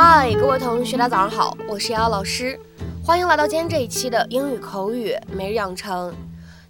[0.00, 2.56] 嗨，各位同学，大家早上好，我是瑶瑶老师，
[3.04, 6.14] 欢迎来到今天这一期的英语口语每日养成。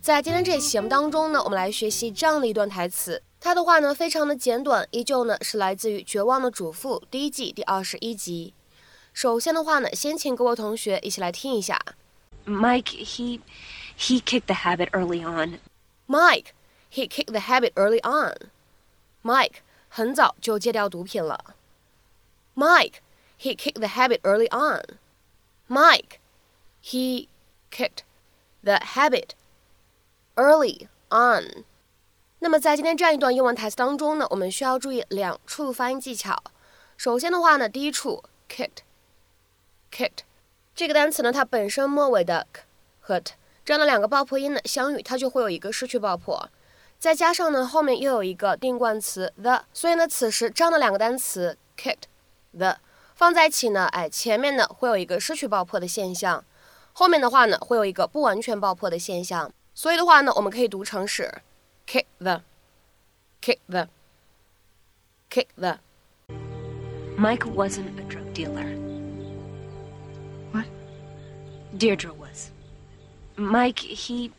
[0.01, 8.55] 在今天这一期节目当中呢，我们来学习这样的一段台词，它的话呢非常的简短，依旧呢是来自于《绝望的主妇》第一季第二十一集。
[9.13, 11.79] 首先的话呢，先请各位同学一起来听一下。
[12.47, 13.41] Mike, he
[13.99, 15.59] he kicked the habit early on.
[16.07, 16.55] Mike,
[16.91, 18.33] he kicked the habit early on.
[19.23, 19.57] Mike
[19.91, 21.55] 很早就戒掉毒品了。
[22.57, 22.95] Mike,
[23.39, 24.83] he kicked the habit early on.
[25.69, 26.19] Mike,
[26.83, 27.29] he
[27.71, 28.03] kicked
[28.63, 29.31] the habit
[30.37, 31.65] early on.
[32.41, 36.43] 那么在今天这样一段英文台词当中呢，我们需要注意两处发音技巧。
[36.97, 40.21] 首先的话呢，第一处 kicked，kicked
[40.75, 42.63] 这个单词呢，它本身末尾的 k
[43.01, 46.49] 和 t 这样的两个爆破音呢相遇，它就会有一个失去爆破。
[46.99, 52.05] 再加上呢，后面又有一个定冠词 the，所以呢，此时这样的两个单词 kicked
[52.57, 52.79] the
[53.19, 56.45] 放在一起呢，哎，前面呢会有一个失去爆破的现象，
[56.93, 61.43] 后面的话呢会有一个不完全爆破的现象，所以的话呢，我们可以读成是
[61.85, 62.43] kick the。
[63.41, 65.79] the，kick the，kick the。
[67.17, 68.77] Michael wasn't a drug dealer.
[70.53, 70.67] What?
[71.77, 72.53] Deirdre was.
[73.37, 74.31] Mike, he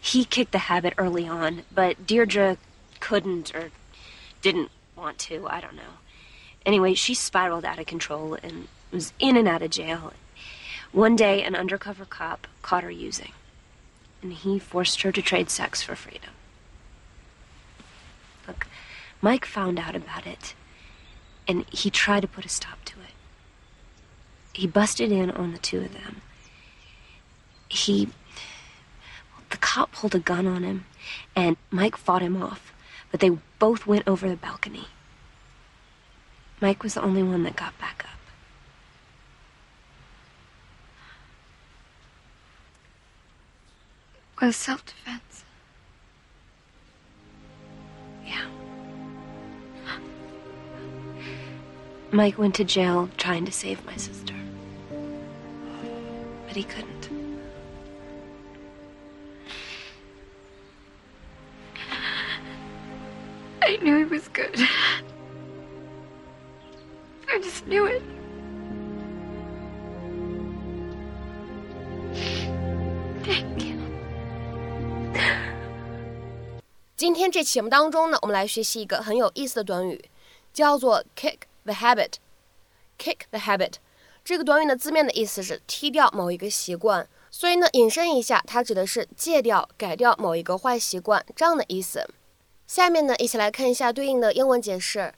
[0.00, 2.56] he kicked the habit early on, but Deirdre
[3.00, 3.70] couldn't or
[4.40, 5.46] didn't want to.
[5.46, 5.98] I don't know.
[6.64, 10.12] Anyway, she spiraled out of control and was in and out of jail.
[10.92, 13.32] One day, an undercover cop caught her using,
[14.20, 16.30] and he forced her to trade sex for freedom.
[18.46, 18.66] Look,
[19.20, 20.54] Mike found out about it,
[21.48, 23.14] and he tried to put a stop to it.
[24.52, 26.22] He busted in on the two of them
[27.72, 28.08] he.
[29.50, 30.86] The cop pulled a gun on him,
[31.36, 32.72] and Mike fought him off,
[33.10, 34.86] but they both went over the balcony.
[36.62, 38.20] Mike was the only one that got back up.
[44.40, 45.44] Was self defense.
[48.24, 48.46] Yeah.
[52.12, 54.34] Mike went to jail trying to save my sister.
[56.46, 57.08] But he couldn't.
[63.62, 64.60] I knew he was good.
[67.32, 68.02] I just knew it.
[73.24, 73.78] Thank you.
[76.94, 80.04] 今天这期节目当中呢，我们来学习一个很有意思的短语，
[80.52, 82.16] 叫做 kick the habit。
[82.98, 83.76] kick the habit
[84.22, 92.06] 这个短语的字面的意思是踢掉某一个习惯，所以呢，引申一下，它指的是戒掉、改掉某一个坏习惯这样的意思。
[92.66, 95.14] 下面呢，一起来看一下对应的英文解释。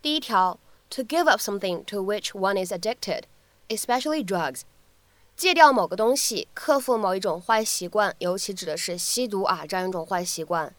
[0.00, 0.58] 第一条
[0.90, 3.22] ，to give up something to which one is addicted,
[3.68, 4.62] especially drugs，
[5.36, 10.74] 戒掉某个东西，克服某一种坏习惯，尤其指的是吸毒啊这样一种坏习惯。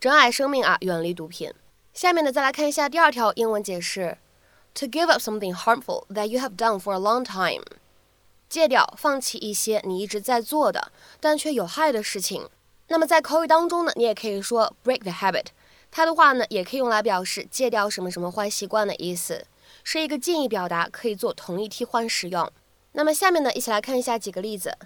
[0.00, 1.52] 珍爱生命啊，远离毒品。
[1.92, 4.16] 下面呢，再来看一下第二条英文解释
[4.74, 7.62] ：to give up something harmful that you have done for a long time，
[8.48, 10.90] 戒掉、放弃一些你一直在做的
[11.20, 12.48] 但却有害的事情。
[12.88, 15.46] 那么在口语当中呢，你也可以说 break the habit，
[15.90, 19.44] 它的话呢也可以用来表示戒掉什么什么坏习惯的意思，
[19.84, 22.50] 是一个近义表达，可以做同义替换使用。
[22.92, 24.76] 那么下面呢，一起来看一下几个例子。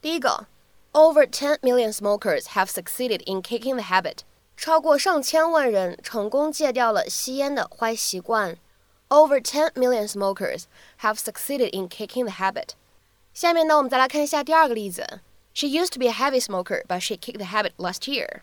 [0.00, 0.46] 第一个。
[0.92, 4.20] Over ten million smokers have succeeded in kicking the habit.
[4.56, 8.56] 超过上千万人成功戒掉了吸烟的坏习惯。
[9.10, 10.62] Over ten million smokers
[11.02, 12.70] have succeeded in kicking the habit.
[13.34, 15.20] 下面呢，我们再来看一下第二个例子。
[15.52, 18.40] She used to be a heavy smoker, but she kicked the habit last year.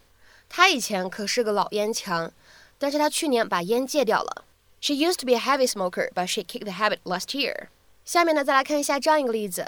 [0.47, 2.31] 她以前可是个老烟枪，
[2.78, 4.45] 但是她去年把烟戒掉了。
[4.83, 7.69] She used to be a heavy smoker, but she kicked the habit last year.
[8.03, 9.65] 下面呢，再来看一下这样一个例子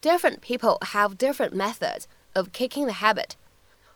[0.00, 2.04] ：Different people have different methods
[2.34, 3.30] of kicking the habit.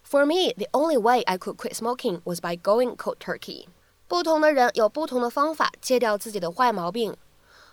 [0.04, 3.66] For me, the only way I could quit smoking was by going cold turkey.
[4.08, 7.16] 不同的人有不同的方法戒掉自己的坏毛病。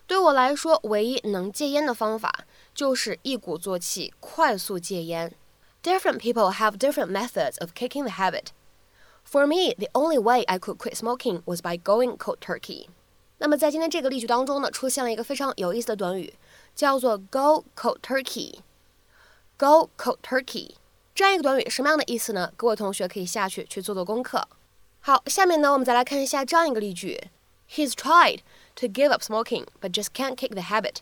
[0.05, 2.45] 对我来说，唯一能戒烟的方法
[2.75, 5.33] 就是一鼓作气，快速戒烟。
[5.81, 8.49] Different people have different methods of kicking the habit.
[9.29, 12.87] For me, the only way I could quit smoking was by going cold turkey。
[13.39, 16.33] 那么在今天这个例句当中呢，出现了一个非常有意思的短语，
[16.73, 18.59] 叫做 go cold turkey。
[19.57, 20.75] go cold turkey
[21.13, 22.53] 这样一个短语什么样的意思呢？
[22.55, 24.47] 各位同学可以下去去做做功课。
[25.01, 27.29] 好，下面呢我们再来看一下这样一个例句
[27.69, 28.39] ：He's tried
[28.75, 30.97] to give up smoking, but just can't kick the habit。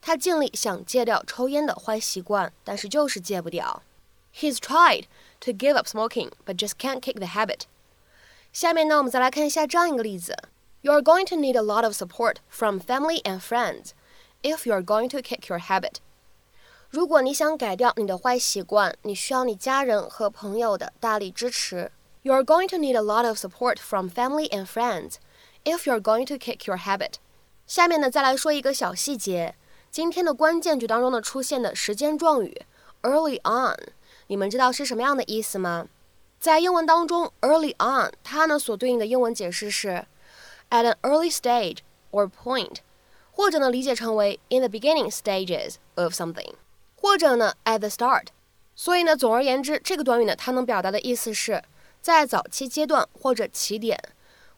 [0.00, 3.82] 他尽力想戒掉抽烟的坏习惯，但是就是戒不掉。
[4.32, 5.06] He's tried
[5.40, 7.62] to give up smoking, but just can't kick the habit.
[8.52, 10.36] 下面呢，我们再来看一下这样一个例子
[10.82, 13.90] ：You're going to need a lot of support from family and friends
[14.42, 15.96] if you're going to kick your habit.
[16.88, 21.92] 如果你想改掉你的坏习惯，你需要你家人和朋友的大力支持。
[22.22, 25.14] You're going to need a lot of support from family and friends
[25.64, 27.14] if you're going to kick your habit.
[27.66, 29.54] 下面呢，再来说一个小细节。
[29.90, 32.62] 今天的关键句当中呢，出现的时间状语
[33.02, 33.92] early on。
[34.30, 35.88] 你们知道是什么样的意思吗？
[36.38, 40.06] 在英文当中，early on 它呢所对应的英文解释是
[40.70, 41.78] at an early stage
[42.12, 42.76] or point，
[43.32, 46.52] 或者呢理解成为 in the beginning stages of something，
[46.94, 48.26] 或者呢 at the start。
[48.76, 51.64] 所以呢，总而言之，这个短语呢它能表达的意思是
[52.00, 54.00] 在早期阶段或者起点，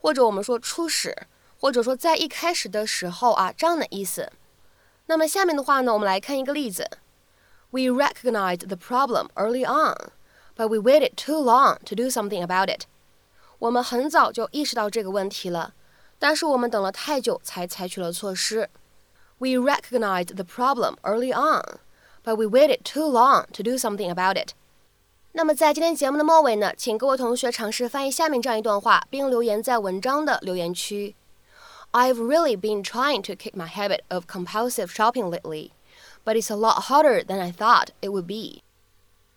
[0.02, 1.16] 或者我们说初始。
[1.58, 4.30] 或者说在一开始的时候啊，这样的意思。
[5.06, 6.90] 那么下面的话呢，我们来看一个例子。
[7.72, 10.10] We recognized the problem early on,
[10.56, 12.82] but we waited too long to do something about it.
[13.58, 15.72] 我们很早就意识到这个问题了，
[16.18, 18.68] 但是我们等了太久才采取了措施。
[19.38, 21.78] We recognized the problem early on,
[22.22, 24.50] but we waited too long to do something about it.
[25.32, 31.16] 那么在今天节目的末尾呢，请各位同学尝试翻译下面这样一段话，并留言在文章的留言区。
[31.92, 35.70] I've really been trying to kick my habit of compulsive shopping lately
[36.24, 38.62] but it's a lot harder than I thought it would be.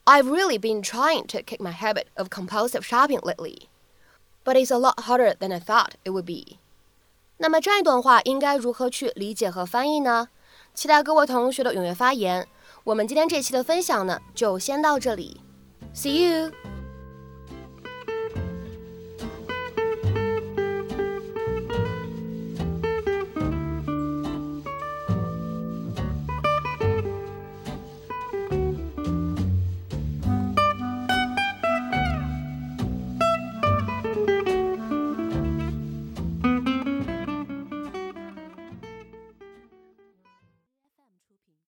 [0.05, 3.69] I've really been trying to kick my habit of compulsive shopping lately,
[4.43, 6.59] but it's a lot harder than I thought it would be.
[7.37, 10.29] 那么这样一段话应该如何去理解和翻译呢？
[10.73, 12.47] 期待各位同学的踊跃发言。
[12.83, 15.41] 我们今天这期的分享呢，就先到这里。
[15.93, 16.51] See you.